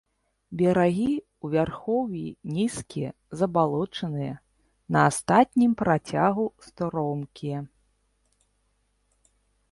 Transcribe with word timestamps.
Берагі 0.59 1.07
ў 1.07 1.45
вярхоўі 1.55 2.21
нізкія, 2.55 3.09
забалочаныя, 3.41 4.35
на 4.95 5.03
астатнім 5.09 5.71
працягу 5.81 6.45
стромкія. 6.69 7.59